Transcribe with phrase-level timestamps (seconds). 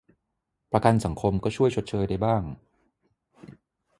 [0.71, 2.43] ประกันสังคมก็ช่วยชดเชยได้บ้าง